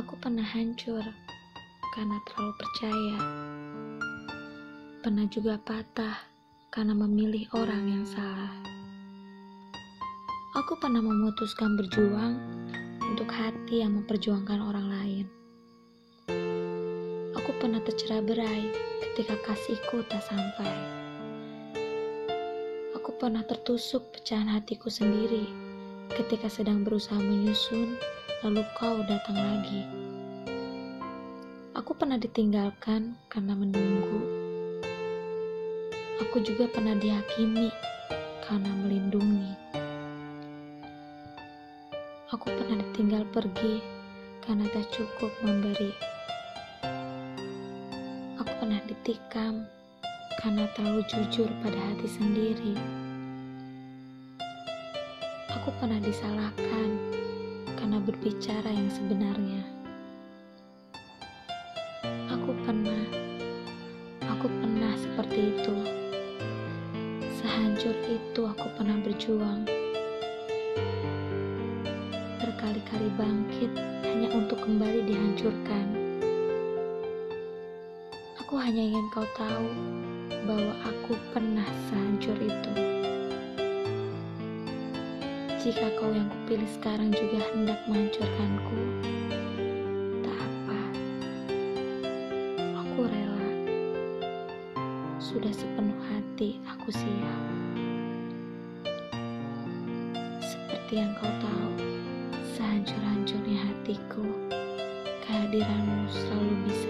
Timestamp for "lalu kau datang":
28.42-29.36